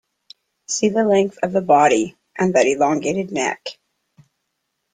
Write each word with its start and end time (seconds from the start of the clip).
See 0.67 0.89
the 0.89 1.03
length 1.03 1.37
of 1.43 1.51
the 1.51 1.61
body 1.61 2.17
and 2.35 2.55
that 2.55 2.65
elongated 2.65 3.31
neck. 3.31 3.77